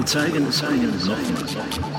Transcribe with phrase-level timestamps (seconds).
[0.00, 0.98] Die zeigen es einem
[1.34, 1.89] nochmal.